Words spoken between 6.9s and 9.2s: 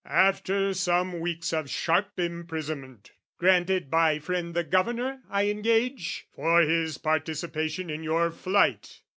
participation in your flight!